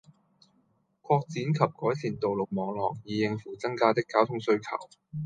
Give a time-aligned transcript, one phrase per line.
[1.03, 4.89] 擴展及改善道路網絡，以應付增加的交通需求